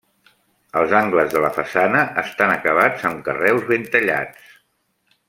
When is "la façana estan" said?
1.43-2.53